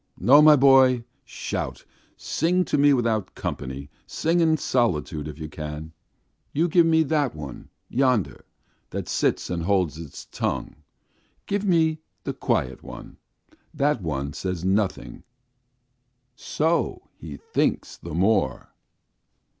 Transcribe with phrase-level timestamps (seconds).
[0.19, 1.85] No, my boy, shout,
[2.17, 5.91] sing to me without company; sing in solitude, if you can....
[6.53, 8.43] You give me that one yonder
[8.89, 10.75] that sits and holds its tongue!
[11.45, 13.17] Give me the quiet one!
[13.75, 15.21] That one says nothing,
[16.35, 18.73] so he thinks the more.